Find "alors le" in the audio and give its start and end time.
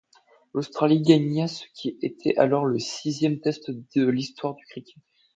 2.39-2.79